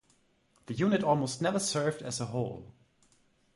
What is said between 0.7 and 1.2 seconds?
unit